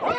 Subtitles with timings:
[0.00, 0.16] What?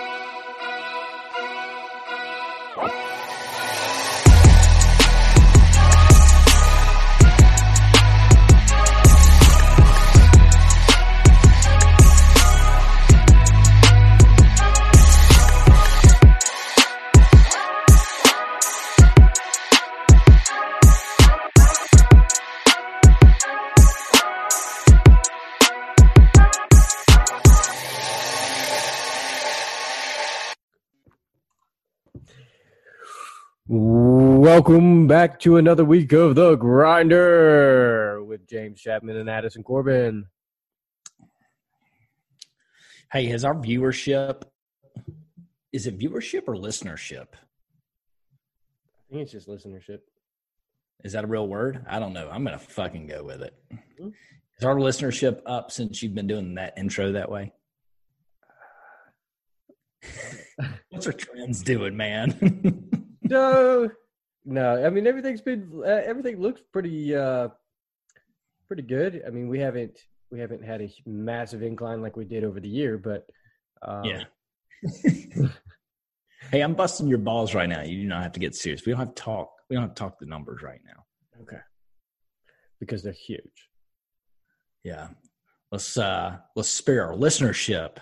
[34.40, 40.28] Welcome back to another week of The Grinder with James Chapman and Addison Corbin.
[43.12, 44.44] Hey, has our viewership
[45.74, 47.28] is it viewership or listenership?
[47.34, 50.00] I think it's just listenership.
[51.04, 51.86] Is that a real word?
[51.90, 52.30] I don't know.
[52.30, 53.54] I'm gonna fucking go with it.
[53.74, 54.08] Mm-hmm.
[54.58, 57.52] Is our listenership up since you've been doing that intro that way?
[60.92, 62.88] What's our trends doing, man?
[63.22, 63.92] no,
[64.46, 64.86] no.
[64.86, 67.50] I mean, everything's been uh, everything looks pretty uh,
[68.68, 69.24] pretty good.
[69.26, 70.00] I mean, we haven't
[70.32, 73.28] we haven't had a massive incline like we did over the year, but
[73.82, 74.24] um, yeah.
[76.52, 77.82] hey, I'm busting your balls right now.
[77.82, 78.86] You do not have to get serious.
[78.86, 79.52] We don't have to talk.
[79.70, 81.06] We don't have to talk the numbers right now.
[81.42, 81.62] Okay.
[82.80, 83.70] Because they're huge.
[84.84, 85.08] Yeah.
[85.72, 87.98] Let's uh let's spare our listenership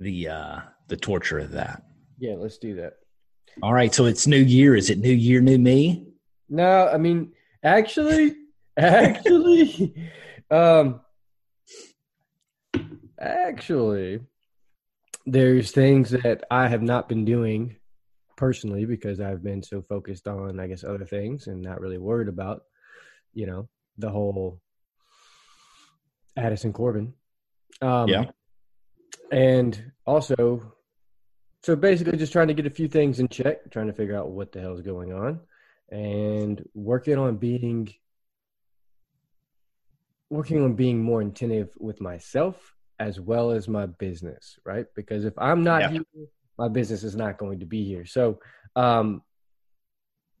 [0.00, 1.82] the uh the torture of that.
[2.18, 2.94] Yeah, let's do that.
[3.62, 4.76] All right, so it's new year.
[4.76, 6.06] Is it new year, new me?
[6.48, 7.32] No, I mean,
[7.62, 8.34] actually,
[8.76, 9.94] actually,
[10.50, 11.00] um,
[13.18, 14.20] actually,
[15.24, 17.76] there's things that I have not been doing
[18.36, 22.28] personally because I've been so focused on, I guess, other things and not really worried
[22.28, 22.64] about,
[23.32, 24.60] you know, the whole
[26.36, 27.14] Addison Corbin.
[27.80, 28.24] Um, yeah.
[29.32, 30.75] And also,
[31.66, 34.30] so basically, just trying to get a few things in check, trying to figure out
[34.30, 35.40] what the hell is going on,
[35.90, 37.92] and working on being
[40.30, 44.86] working on being more attentive with myself as well as my business, right?
[44.94, 45.90] Because if I'm not yeah.
[45.90, 46.26] here,
[46.56, 48.06] my business is not going to be here.
[48.06, 48.38] So,
[48.76, 49.22] um,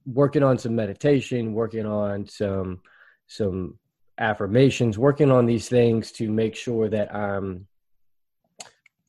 [0.04, 2.82] working on some meditation, working on some
[3.26, 3.80] some
[4.16, 7.66] affirmations, working on these things to make sure that I'm,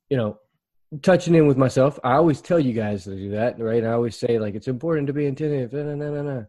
[0.10, 0.40] you know,
[1.02, 2.00] touching in with myself.
[2.04, 3.84] I always tell you guys to do that, right?
[3.84, 6.44] I always say like it's important to be attentive, nah, nah, nah,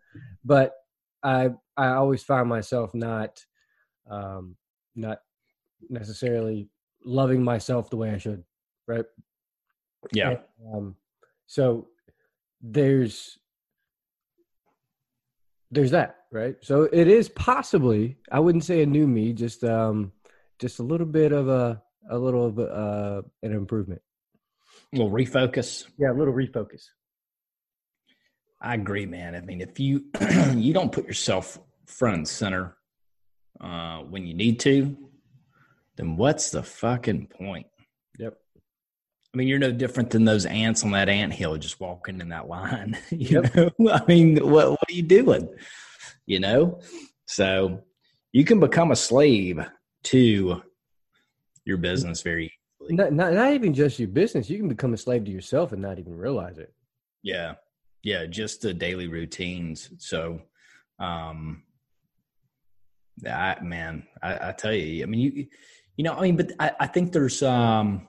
[0.44, 0.74] but
[1.22, 3.44] I I always find myself not
[4.08, 4.56] um,
[4.94, 5.18] not
[5.88, 6.68] necessarily
[7.04, 8.44] loving myself the way I should,
[8.86, 9.04] right?
[10.12, 10.30] Yeah.
[10.30, 10.38] And,
[10.74, 10.96] um,
[11.46, 11.88] so
[12.60, 13.38] there's
[15.70, 16.56] there's that, right?
[16.62, 20.12] So it is possibly I wouldn't say a new me, just um
[20.58, 24.00] just a little bit of a a little of uh an improvement.
[24.92, 25.86] A little refocus.
[25.98, 26.84] Yeah, a little refocus.
[28.60, 29.34] I agree, man.
[29.34, 30.04] I mean, if you
[30.54, 32.76] you don't put yourself front and center
[33.60, 34.96] uh, when you need to,
[35.96, 37.66] then what's the fucking point?
[38.18, 38.34] Yep.
[39.34, 42.30] I mean, you're no different than those ants on that ant hill just walking in
[42.30, 42.96] that line.
[43.10, 43.54] you yep.
[43.54, 45.48] know, I mean, what what are you doing?
[46.26, 46.80] You know,
[47.26, 47.82] so
[48.32, 49.60] you can become a slave
[50.04, 50.62] to
[51.64, 52.52] your business very
[52.88, 54.50] not, not, not even just your business.
[54.50, 56.72] You can become a slave to yourself and not even realize it.
[57.22, 57.54] Yeah.
[58.02, 58.26] Yeah.
[58.26, 59.90] Just the daily routines.
[59.98, 60.40] So,
[60.98, 61.62] um,
[63.18, 65.46] that man, I, I tell you, I mean, you,
[65.96, 68.06] you know, I mean, but I, I think there's, um,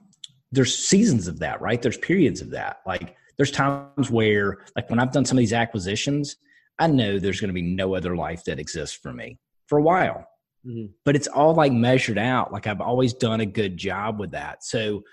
[0.51, 1.81] there's seasons of that, right?
[1.81, 2.81] There's periods of that.
[2.85, 6.37] Like there's times where, like when I've done some of these acquisitions,
[6.77, 9.37] I know there's going to be no other life that exists for me
[9.67, 10.28] for a while.
[10.65, 10.87] Mm-hmm.
[11.05, 12.51] But it's all like measured out.
[12.51, 14.63] Like I've always done a good job with that.
[14.63, 15.03] So,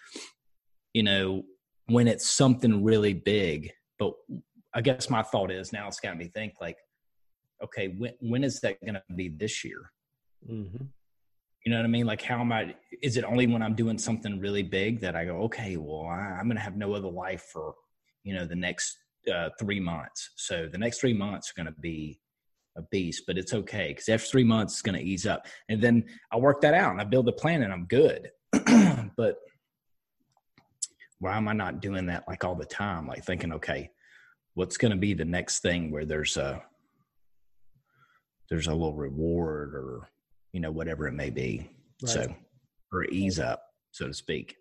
[0.93, 1.43] you know,
[1.87, 4.13] when it's something really big, but
[4.75, 6.77] I guess my thought is now it's got me think like,
[7.63, 9.91] okay, when when is that going to be this year?
[10.51, 10.85] Mm-hmm.
[11.65, 12.07] You know what I mean?
[12.07, 12.75] Like, how am I?
[13.03, 16.39] Is it only when I'm doing something really big that I go, okay, well, I,
[16.39, 17.75] am going to have no other life for,
[18.23, 18.97] you know, the next
[19.33, 20.31] uh, three months.
[20.37, 22.21] So the next three months are going to be
[22.77, 25.47] a beast, but it's okay because after three months it's going to ease up.
[25.69, 28.31] And then I work that out and I build a plan and I'm good.
[29.17, 29.37] but
[31.19, 33.07] why am I not doing that like all the time?
[33.07, 33.91] Like thinking, okay,
[34.55, 36.63] what's going to be the next thing where there's a
[38.49, 40.09] there's a little reward or
[40.53, 41.71] you know whatever it may be.
[42.03, 42.11] Right.
[42.11, 42.35] So
[42.93, 44.57] or ease up, so to speak.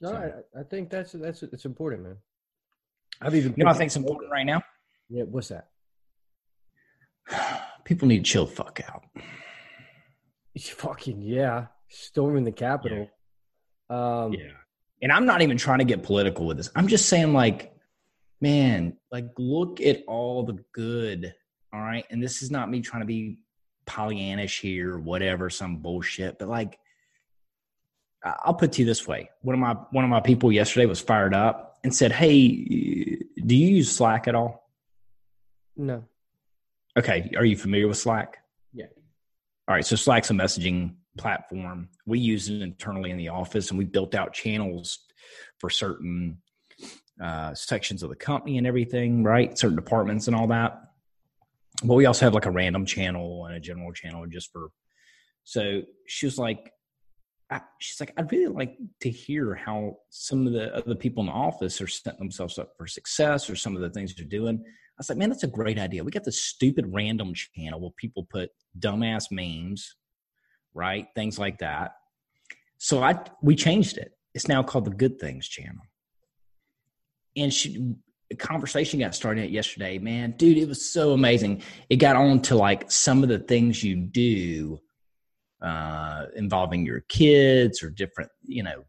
[0.00, 2.16] No, so, I, I, think that's that's it's important, man.
[3.20, 4.62] I've even you know I think it's important right now.
[5.08, 5.68] Yeah, what's that?
[7.86, 9.04] People need to chill the fuck out.
[10.58, 11.66] Fucking yeah.
[11.88, 13.08] Storming the Capitol.
[13.88, 14.22] Yeah.
[14.24, 14.50] Um, yeah.
[15.00, 16.68] and I'm not even trying to get political with this.
[16.74, 17.72] I'm just saying, like,
[18.40, 21.32] man, like, look at all the good.
[21.72, 22.04] All right.
[22.10, 23.38] And this is not me trying to be
[23.86, 26.78] Pollyannish here or whatever, some bullshit, but like,
[28.24, 29.30] I'll put to you this way.
[29.42, 32.48] One of my one of my people yesterday was fired up and said, Hey,
[33.46, 34.68] do you use Slack at all?
[35.76, 36.04] No.
[36.96, 37.30] Okay.
[37.36, 38.38] Are you familiar with Slack?
[38.72, 38.86] Yeah.
[39.68, 39.84] All right.
[39.84, 41.88] So Slack's a messaging platform.
[42.06, 44.98] We use it internally in the office, and we built out channels
[45.58, 46.38] for certain
[47.22, 49.56] uh, sections of the company and everything, right?
[49.58, 50.80] Certain departments and all that.
[51.82, 54.70] But we also have like a random channel and a general channel just for.
[55.44, 56.72] So she was like,
[57.50, 61.26] I, she's like, I'd really like to hear how some of the other people in
[61.26, 64.64] the office are setting themselves up for success or some of the things they're doing.
[64.98, 66.02] I was like, man, that's a great idea.
[66.02, 69.94] We got this stupid random channel where people put dumbass memes
[70.76, 71.08] right?
[71.14, 71.92] Things like that.
[72.78, 74.12] So I we changed it.
[74.34, 75.82] It's now called the Good Things channel.
[77.36, 77.94] And she
[78.38, 80.34] conversation got started yesterday, man.
[80.36, 81.62] Dude, it was so amazing.
[81.88, 84.78] It got on to like some of the things you do
[85.62, 88.84] uh involving your kids or different, you know,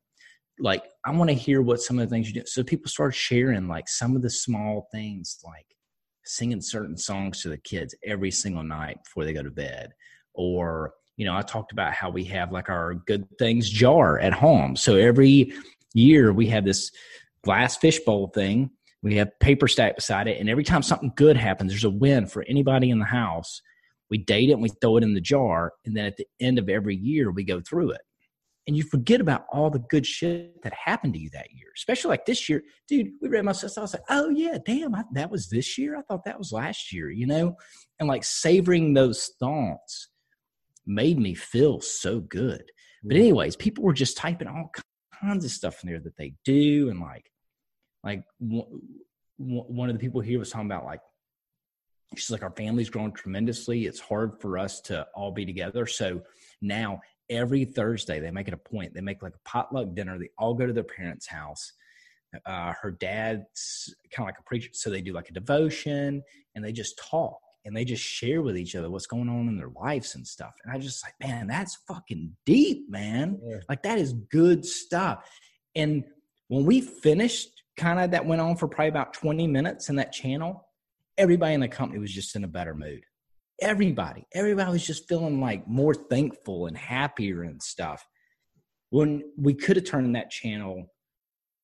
[0.60, 2.46] like I want to hear what some of the things you do.
[2.46, 5.77] So people start sharing like some of the small things like
[6.28, 9.94] singing certain songs to the kids every single night before they go to bed
[10.34, 14.34] or you know, I talked about how we have like our good things jar at
[14.34, 14.76] home.
[14.76, 15.52] So every
[15.94, 16.92] year we have this
[17.44, 18.70] glass fishbowl thing.
[19.02, 20.40] We have paper stack beside it.
[20.40, 23.62] And every time something good happens, there's a win for anybody in the house.
[24.10, 25.74] We date it and we throw it in the jar.
[25.86, 28.02] And then at the end of every year, we go through it.
[28.68, 32.10] And you forget about all the good shit that happened to you that year, especially
[32.10, 32.64] like this year.
[32.90, 33.78] Dude, we read my stuff.
[33.78, 35.96] I was like, oh, yeah, damn, I, that was this year.
[35.96, 37.56] I thought that was last year, you know?
[38.00, 40.10] And like savoring those thoughts
[40.86, 42.64] made me feel so good.
[43.04, 43.20] But mm.
[43.22, 44.70] anyways, people were just typing all
[45.22, 47.32] kinds of stuff in there that they do, and like,
[48.04, 48.24] like
[49.38, 51.00] one of the people here was talking about like,
[52.16, 53.86] she's like, our family's grown tremendously.
[53.86, 55.86] It's hard for us to all be together.
[55.86, 56.22] So
[56.62, 58.94] now every Thursday they make it a point.
[58.94, 60.18] They make like a potluck dinner.
[60.18, 61.74] They all go to their parents' house.
[62.46, 66.22] Uh, her dad's kind of like a preacher, so they do like a devotion
[66.56, 69.58] and they just talk and they just share with each other what's going on in
[69.58, 70.54] their lives and stuff.
[70.64, 73.40] And I just like, man, that's fucking deep, man.
[73.46, 73.58] Yeah.
[73.68, 75.30] Like that is good stuff.
[75.76, 76.04] And
[76.48, 80.12] when we finished, kind of that went on for probably about 20 minutes in that
[80.12, 80.68] channel,
[81.18, 83.04] everybody in the company was just in a better mood.
[83.60, 88.08] Everybody, everybody was just feeling like more thankful and happier and stuff.
[88.90, 90.86] When we could have turned that channel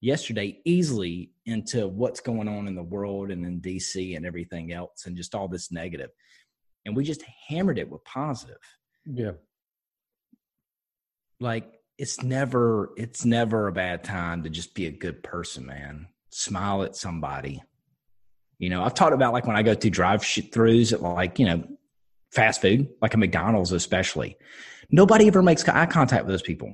[0.03, 5.05] yesterday easily into what's going on in the world and in DC and everything else
[5.05, 5.71] and just all this.
[5.71, 8.57] And we just hammered it with positive.
[9.05, 9.31] Yeah.
[11.39, 16.07] Like it's never it's never a bad time to just be a good person, man.
[16.31, 17.63] Smile at somebody.
[18.59, 21.45] You know, I've talked about like when I go through drive throughs at like, you
[21.45, 21.63] know,
[22.33, 24.37] fast food, like a McDonald's especially.
[24.89, 26.73] Nobody ever makes eye contact with those people.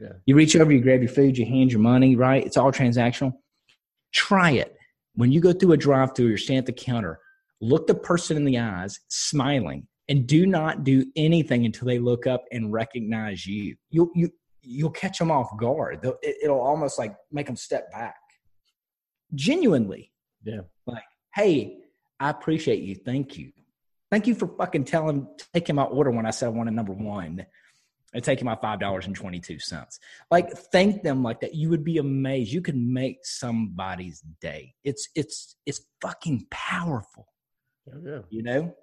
[0.00, 0.12] Yeah.
[0.26, 2.44] You reach over, you grab your food, you hand your money, right?
[2.44, 3.32] It's all transactional.
[4.12, 4.76] Try it.
[5.14, 7.20] When you go through a drive through, you're standing at the counter,
[7.60, 12.26] look the person in the eyes, smiling, and do not do anything until they look
[12.26, 13.76] up and recognize you.
[13.90, 14.30] You'll, you,
[14.62, 16.04] you'll catch them off guard.
[16.22, 18.16] It'll almost like make them step back.
[19.34, 20.12] Genuinely.
[20.42, 20.62] Yeah.
[20.86, 21.78] Like, hey,
[22.18, 22.96] I appreciate you.
[22.96, 23.52] Thank you.
[24.10, 27.46] Thank you for fucking telling, taking my order when I said I wanted number one
[28.14, 29.98] and taking my five dollars and twenty two cents.
[30.30, 31.54] Like thank them like that.
[31.54, 32.52] You would be amazed.
[32.52, 34.74] You could make somebody's day.
[34.84, 37.26] It's it's it's fucking powerful.
[37.86, 38.18] Yeah, yeah.
[38.30, 38.74] You know.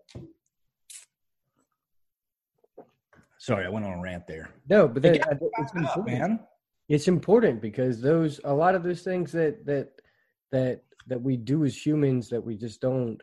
[3.39, 4.51] Sorry, I went on a rant there.
[4.69, 6.39] No, but that, it's important, man.
[6.87, 9.89] It's important because those a lot of those things that that
[10.51, 13.19] that that we do as humans that we just don't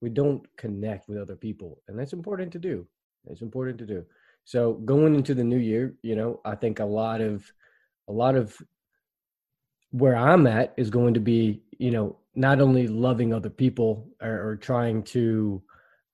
[0.00, 2.86] we don't connect with other people, and that's important to do.
[3.26, 4.04] It's important to do.
[4.44, 7.50] So going into the new year, you know, I think a lot of
[8.08, 8.56] a lot of
[9.90, 14.50] where I'm at is going to be, you know, not only loving other people or,
[14.50, 15.62] or trying to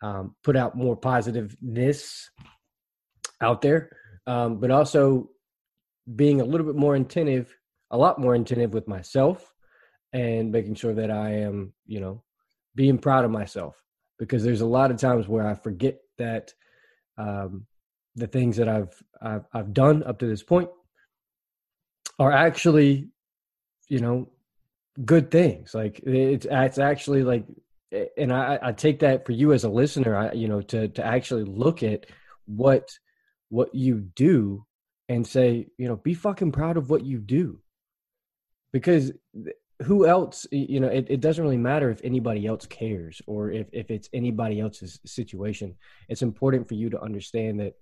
[0.02, 2.31] um, put out more positiveness
[3.40, 3.90] out there,
[4.26, 5.31] um, but also
[6.14, 7.55] being a little bit more attentive,
[7.90, 9.52] a lot more attentive with myself,
[10.12, 12.23] and making sure that I am, you know,
[12.76, 13.83] being proud of myself
[14.21, 16.54] because there's a lot of times where I forget that
[17.18, 17.66] um,
[18.16, 20.71] the things that I've, I've I've done up to this point
[22.18, 23.11] are actually,
[23.88, 24.28] you know,
[25.04, 25.75] good things.
[25.75, 27.47] Like it's it's actually like,
[28.18, 30.16] and I, I take that for you as a listener.
[30.16, 32.06] I you know to to actually look at
[32.47, 32.90] what
[33.50, 34.66] what you do
[35.09, 37.61] and say, you know, be fucking proud of what you do.
[38.73, 39.12] because
[39.83, 43.68] who else you know it, it doesn't really matter if anybody else cares or if,
[43.73, 45.75] if it's anybody else's situation.
[46.09, 47.75] It's important for you to understand that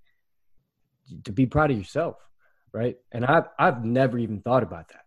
[1.25, 2.17] to be proud of yourself
[2.75, 2.97] right?
[3.13, 5.05] And i've i've never even thought about that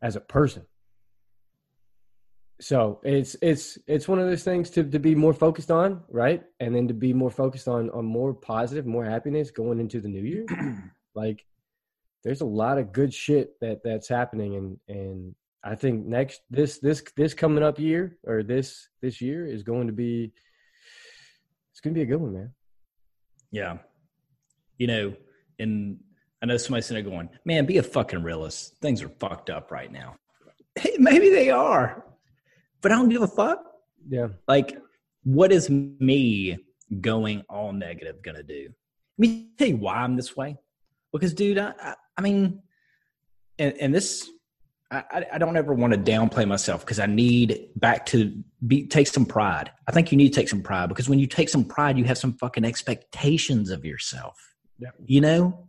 [0.00, 0.64] as a person.
[2.60, 6.42] So it's it's it's one of those things to to be more focused on right?
[6.60, 10.08] And then to be more focused on on more positive more happiness going into the
[10.08, 10.46] new year.
[11.14, 11.44] Like
[12.24, 15.34] there's a lot of good shit that that's happening and and
[15.64, 19.86] i think next this this this coming up year or this this year is going
[19.86, 20.32] to be
[21.72, 22.52] it's going to be a good one man
[23.50, 23.78] yeah
[24.78, 25.14] you know
[25.58, 25.98] and
[26.42, 29.70] i know somebody's sitting there going man be a fucking realist things are fucked up
[29.70, 30.14] right now
[30.76, 32.04] hey, maybe they are
[32.80, 33.62] but I don't give a fuck.
[34.08, 34.28] Yeah.
[34.46, 34.78] Like,
[35.24, 36.58] what is me
[37.00, 38.68] going all negative gonna do?
[39.18, 40.56] Let me tell you why I'm this way.
[41.12, 42.62] Because, dude, I, I, I mean,
[43.58, 44.28] and, and this,
[44.90, 49.06] I, I don't ever want to downplay myself because I need back to be take
[49.06, 49.70] some pride.
[49.86, 52.04] I think you need to take some pride because when you take some pride, you
[52.04, 54.38] have some fucking expectations of yourself.
[54.78, 54.90] Yeah.
[55.04, 55.68] You know,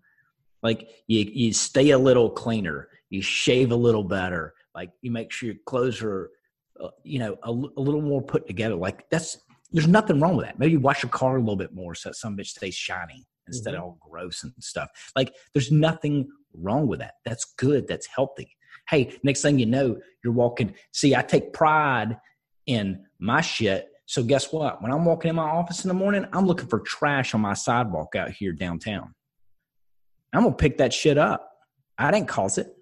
[0.63, 5.33] like you you stay a little cleaner, you shave a little better, like you make
[5.33, 6.29] sure your clothes are
[6.79, 8.75] uh, you know, a, a, little more put together.
[8.75, 9.37] Like that's
[9.71, 10.59] there's nothing wrong with that.
[10.59, 13.73] Maybe wash your car a little bit more so that some bitch stays shiny instead
[13.73, 13.83] mm-hmm.
[13.83, 14.89] of all gross and stuff.
[15.15, 17.15] Like there's nothing wrong with that.
[17.25, 17.87] That's good.
[17.87, 18.55] That's healthy.
[18.89, 20.73] Hey, next thing you know, you're walking.
[20.93, 22.17] See, I take pride
[22.65, 23.87] in my shit.
[24.05, 24.81] So guess what?
[24.81, 27.53] When I'm walking in my office in the morning, I'm looking for trash on my
[27.53, 29.13] sidewalk out here downtown.
[30.33, 31.51] I'm gonna pick that shit up.
[31.97, 32.75] I didn't cause it.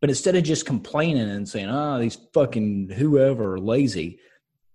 [0.00, 4.20] But instead of just complaining and saying, oh, these fucking whoever are lazy,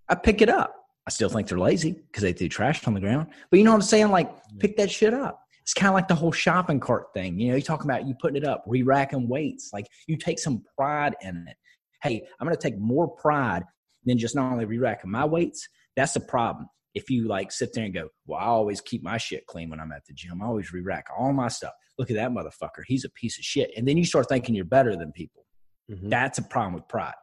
[0.09, 0.75] I pick it up.
[1.11, 3.27] I still think they're lazy because they threw trash on the ground.
[3.49, 4.11] But you know what I'm saying?
[4.11, 5.41] Like, pick that shit up.
[5.61, 7.37] It's kind of like the whole shopping cart thing.
[7.37, 9.71] You know, you talking about you putting it up, re racking weights.
[9.73, 11.57] Like, you take some pride in it.
[12.01, 13.63] Hey, I'm going to take more pride
[14.05, 15.67] than just not only re racking my weights.
[15.97, 19.17] That's the problem if you like sit there and go, well, I always keep my
[19.17, 20.41] shit clean when I'm at the gym.
[20.41, 21.71] I always re-rack all my stuff.
[21.97, 22.83] Look at that motherfucker.
[22.85, 23.71] He's a piece of shit.
[23.75, 25.45] And then you start thinking you're better than people.
[25.89, 26.09] Mm-hmm.
[26.09, 27.13] That's a problem with pride.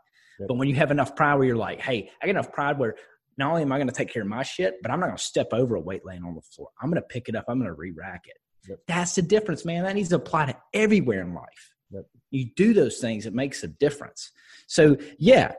[0.46, 2.94] But when you have enough pride where you're like, hey, I got enough pride where
[3.38, 5.16] not only am I going to take care of my shit, but I'm not going
[5.16, 6.68] to step over a weight laying on the floor.
[6.82, 7.44] I'm going to pick it up.
[7.48, 8.36] I'm going to re-rack it.
[8.68, 8.78] Yep.
[8.86, 9.84] That's the difference, man.
[9.84, 11.72] That needs to apply to everywhere in life.
[11.90, 12.04] Yep.
[12.30, 14.30] You do those things, it makes a difference.
[14.66, 15.52] So, yeah,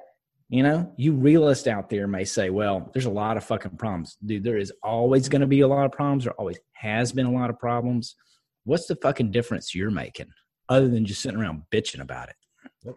[0.50, 4.18] you know, you realists out there may say, well, there's a lot of fucking problems.
[4.24, 6.26] Dude, there is always going to be a lot of problems.
[6.26, 8.16] There always has been a lot of problems.
[8.66, 10.28] What's the fucking difference you're making
[10.68, 12.36] other than just sitting around bitching about it?
[12.84, 12.96] Yep.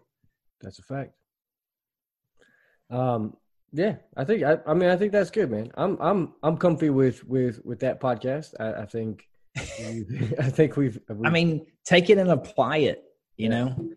[0.61, 1.12] That's a fact.
[2.91, 3.37] Um,
[3.73, 5.71] yeah, I think, I, I mean, I think that's good, man.
[5.75, 8.55] I'm, I'm, I'm comfy with, with, with that podcast.
[8.61, 9.26] I, I think,
[9.57, 13.02] I think we've, we've, I mean, take it and apply it,
[13.37, 13.64] you yeah.
[13.64, 13.91] know?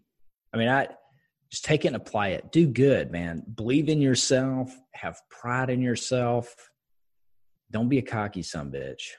[0.53, 0.87] I mean, I,
[1.51, 2.51] just take it and apply it.
[2.51, 3.43] Do good, man.
[3.55, 4.75] Believe in yourself.
[4.93, 6.53] Have pride in yourself.
[7.71, 9.11] Don't be a cocky son bitch.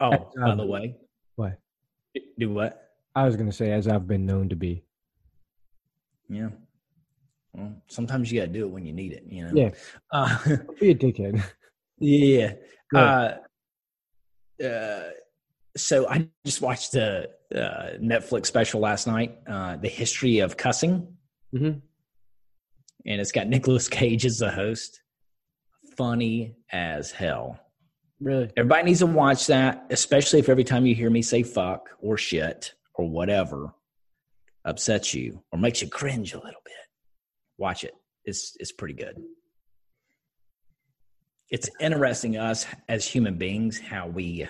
[0.00, 0.96] Oh, um, by the way,
[1.36, 1.58] what?
[2.38, 2.80] Do what?
[3.14, 4.84] I was going to say, as I've been known to be.
[6.28, 6.48] Yeah.
[7.54, 9.24] Well, sometimes you got to do it when you need it.
[9.28, 9.52] You know.
[9.54, 9.70] Yeah.
[10.10, 10.38] Uh,
[10.80, 11.42] be a dickhead.
[11.98, 12.54] Yeah.
[12.94, 13.34] Uh,
[14.64, 15.10] uh,
[15.76, 21.16] so I just watched the uh, Netflix special last night, uh, "The History of Cussing,"
[21.54, 21.78] mm-hmm.
[23.06, 25.00] and it's got Nicolas Cage as the host.
[25.96, 27.60] Funny as hell.
[28.20, 31.88] Really, everybody needs to watch that, especially if every time you hear me say "fuck"
[32.00, 33.74] or "shit" or whatever
[34.64, 36.74] upsets you or makes you cringe a little bit.
[37.58, 37.94] Watch it.
[38.24, 39.22] It's it's pretty good.
[41.50, 44.48] It's interesting us as human beings how we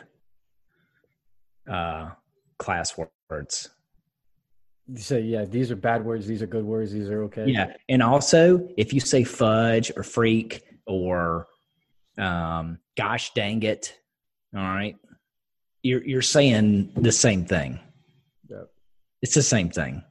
[1.69, 2.11] uh,
[2.59, 2.97] class
[3.31, 3.71] words.
[4.97, 6.27] So yeah, these are bad words.
[6.27, 6.93] These are good words.
[6.93, 7.47] These are okay.
[7.47, 11.49] Yeah, and also if you say fudge or freak or
[12.19, 13.99] um, gosh dang it,
[14.55, 14.97] all right,
[15.83, 17.81] you're you're saying the same thing.
[18.49, 18.71] Yep.
[19.23, 20.03] It's the same thing.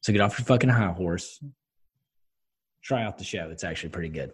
[0.00, 1.42] So get off your fucking high horse.
[2.84, 3.48] Try out the show.
[3.50, 4.32] It's actually pretty good.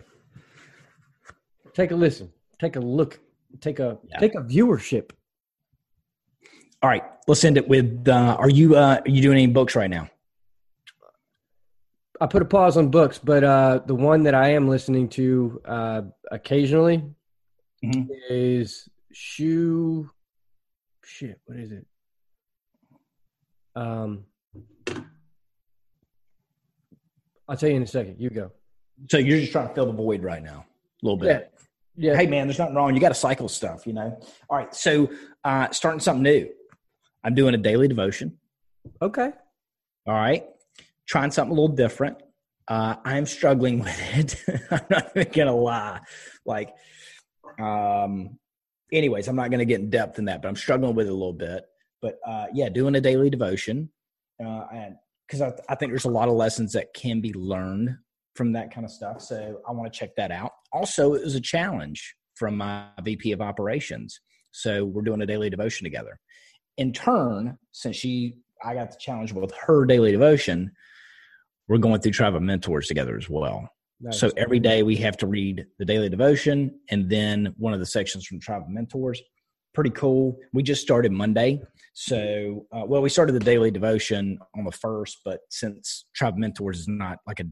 [1.72, 2.32] Take a listen.
[2.58, 3.20] Take a look.
[3.60, 4.18] Take a yeah.
[4.18, 5.10] take a viewership.
[6.82, 8.08] All right, let's end it with.
[8.08, 10.10] Uh, are you uh, are you doing any books right now?
[12.20, 15.60] I put a pause on books, but uh, the one that I am listening to
[15.64, 17.04] uh, occasionally
[17.84, 18.10] mm-hmm.
[18.28, 20.10] is Shoe.
[21.04, 21.86] Shit, what is it?
[23.74, 24.24] Um,
[27.50, 28.14] I'll tell you in a second.
[28.20, 28.52] You go.
[29.10, 30.64] So you're just trying to fill the void right now,
[31.02, 31.50] a little bit.
[31.96, 32.12] Yeah.
[32.12, 32.16] yeah.
[32.16, 32.94] Hey man, there's nothing wrong.
[32.94, 34.20] You got to cycle stuff, you know.
[34.48, 35.10] All right, so
[35.42, 36.48] uh, starting something new.
[37.24, 38.38] I'm doing a daily devotion.
[39.02, 39.32] Okay.
[40.06, 40.44] All right.
[41.08, 42.18] Trying something a little different.
[42.68, 44.44] Uh, I'm struggling with it.
[44.70, 46.00] I'm not even gonna lie.
[46.46, 46.72] Like,
[47.58, 48.38] um,
[48.92, 51.14] anyways, I'm not gonna get in depth in that, but I'm struggling with it a
[51.14, 51.64] little bit.
[52.00, 53.90] But uh, yeah, doing a daily devotion,
[54.40, 54.94] uh, and
[55.30, 57.96] because I, I think there's a lot of lessons that can be learned
[58.34, 59.22] from that kind of stuff.
[59.22, 60.50] So I want to check that out.
[60.72, 64.20] Also, it was a challenge from my VP of operations.
[64.50, 66.18] So we're doing a daily devotion together.
[66.78, 70.72] In turn, since she, I got the challenge with her daily devotion,
[71.68, 73.68] we're going through Tribe of Mentors together as well.
[74.00, 74.18] Nice.
[74.18, 77.86] So every day we have to read the daily devotion and then one of the
[77.86, 79.22] sections from Tribe of Mentors.
[79.72, 80.36] Pretty cool.
[80.52, 81.62] We just started Monday.
[81.92, 86.80] So, uh, well, we started the daily devotion on the first, but since Tribe Mentors
[86.80, 87.44] is not like a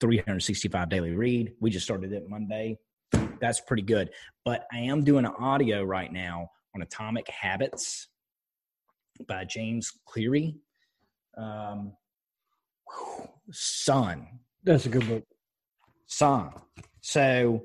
[0.00, 2.78] 365 daily read, we just started it Monday.
[3.40, 4.10] That's pretty good.
[4.44, 8.08] But I am doing an audio right now on Atomic Habits
[9.28, 10.56] by James Cleary.
[11.36, 11.92] Um,
[13.50, 14.26] son.
[14.62, 15.24] That's a good book.
[16.06, 16.50] Son.
[17.00, 17.64] So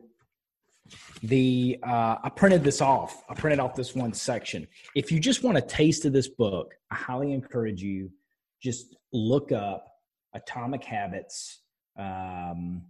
[1.24, 3.24] the uh, I printed this off.
[3.30, 4.68] I printed off this one section.
[4.96, 8.12] If you just want a taste of this book, I highly encourage you
[8.62, 9.88] just look up
[10.34, 11.62] Atomic Habits,
[11.98, 12.84] um,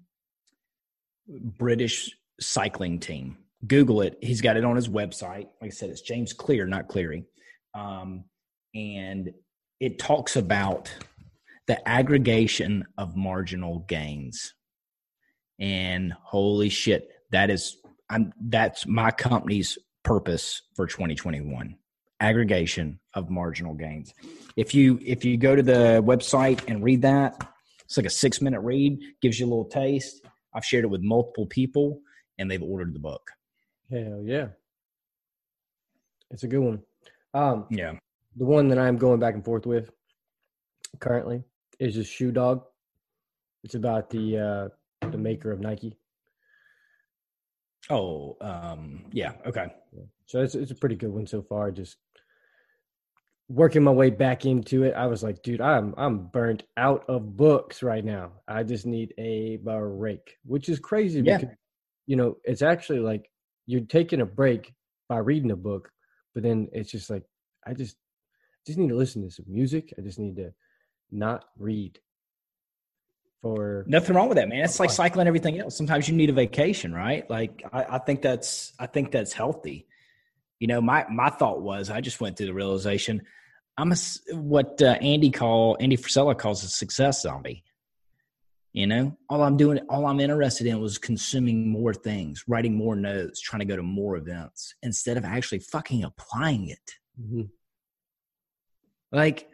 [1.27, 3.37] British cycling team.
[3.67, 4.17] Google it.
[4.21, 5.47] He's got it on his website.
[5.61, 7.25] Like I said, it's James Clear, not Cleary.
[7.73, 8.23] Um,
[8.73, 9.33] and
[9.79, 10.91] it talks about
[11.67, 14.53] the aggregation of marginal gains.
[15.59, 17.77] And holy shit, that is
[18.09, 21.75] I'm that's my company's purpose for 2021
[22.21, 24.13] aggregation of marginal gains.
[24.55, 27.47] If you if you go to the website and read that
[27.85, 30.25] it's like a six minute read gives you a little taste.
[30.53, 32.01] I've shared it with multiple people
[32.37, 33.31] and they've ordered the book.
[33.89, 34.47] Hell yeah.
[36.31, 36.81] It's a good one.
[37.33, 37.93] Um yeah.
[38.35, 39.91] the one that i'm going back and forth with
[40.99, 41.43] currently
[41.79, 42.63] is just shoe dog.
[43.63, 45.97] It's about the uh the maker of nike
[47.89, 49.33] Oh, um, yeah.
[49.45, 49.67] Okay.
[50.25, 51.71] So it's it's a pretty good one so far.
[51.71, 51.97] Just
[53.49, 57.35] working my way back into it, I was like, dude, I'm I'm burnt out of
[57.35, 58.33] books right now.
[58.47, 61.37] I just need a break, which is crazy yeah.
[61.37, 61.55] because
[62.05, 63.29] you know it's actually like
[63.65, 64.73] you're taking a break
[65.07, 65.89] by reading a book,
[66.33, 67.23] but then it's just like
[67.65, 67.97] I just
[68.67, 69.93] just need to listen to some music.
[69.97, 70.53] I just need to
[71.11, 71.99] not read
[73.41, 74.63] for nothing wrong with that, man.
[74.63, 75.75] It's like cycling everything else.
[75.75, 77.29] Sometimes you need a vacation, right?
[77.29, 79.87] Like I, I think that's I think that's healthy.
[80.59, 83.21] You know, my my thought was I just went through the realization
[83.79, 83.95] I'm a
[84.35, 87.63] what uh, Andy call Andy Frisella calls a success zombie.
[88.73, 92.95] You know, all I'm doing, all I'm interested in was consuming more things, writing more
[92.95, 96.91] notes, trying to go to more events instead of actually fucking applying it.
[97.19, 97.43] Mm-hmm.
[99.11, 99.49] Like,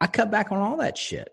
[0.00, 1.28] I cut back on all that shit.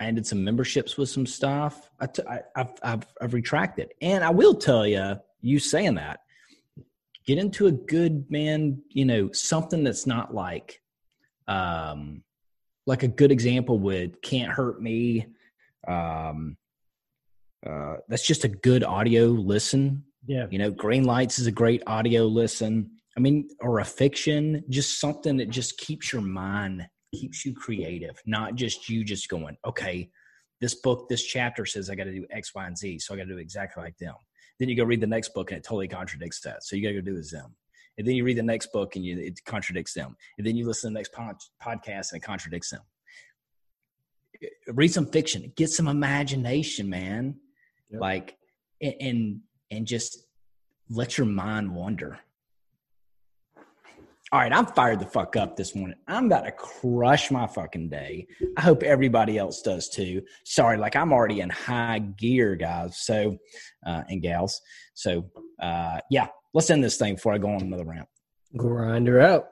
[0.00, 1.90] I ended some memberships with some stuff.
[2.00, 3.92] I t- I, I've, I've, I've retracted.
[4.00, 6.20] And I will tell you, you saying that,
[7.26, 10.80] get into a good man, you know, something that's not like,
[11.46, 12.22] um,
[12.86, 15.26] like a good example would can't hurt me.
[15.86, 16.56] Um,
[17.68, 20.04] uh, that's just a good audio listen.
[20.26, 20.46] Yeah.
[20.50, 22.90] You know, Green Lights is a great audio listen.
[23.16, 28.20] I mean, or a fiction, just something that just keeps your mind keeps you creative,
[28.26, 30.10] not just you just going, okay,
[30.60, 32.98] this book, this chapter says I got to do X, Y, and Z.
[32.98, 34.14] So I got to do exactly like them.
[34.58, 36.64] Then you go read the next book and it totally contradicts that.
[36.64, 37.54] So you got to go do as them.
[37.96, 40.16] And then you read the next book and you, it contradicts them.
[40.36, 42.82] And then you listen to the next pod, podcast and it contradicts them.
[44.68, 47.36] Read some fiction, get some imagination, man.
[47.90, 48.00] Yep.
[48.00, 48.36] Like,
[48.80, 49.40] and, and,
[49.70, 50.26] and just
[50.88, 52.20] let your mind wander
[54.30, 55.96] all right, I'm fired the fuck up this morning.
[56.06, 58.26] I'm about to crush my fucking day.
[58.58, 60.22] I hope everybody else does too.
[60.44, 62.98] Sorry, like I'm already in high gear, guys.
[62.98, 63.38] So,
[63.86, 64.60] uh, and gals.
[64.92, 65.30] So,
[65.62, 68.08] uh, yeah, let's end this thing before I go on another rant.
[68.54, 69.46] Grinder out.